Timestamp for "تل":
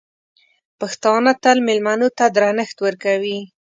1.43-1.57